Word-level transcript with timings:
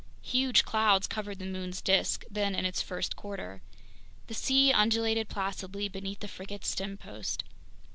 Huge 0.23 0.65
clouds 0.65 1.05
covered 1.05 1.37
the 1.37 1.45
moon's 1.45 1.79
disk, 1.79 2.25
then 2.27 2.55
in 2.55 2.65
its 2.65 2.81
first 2.81 3.15
quarter. 3.15 3.61
The 4.25 4.33
sea 4.33 4.71
undulated 4.73 5.29
placidly 5.29 5.89
beneath 5.89 6.21
the 6.21 6.27
frigate's 6.27 6.71
stempost. 6.75 7.43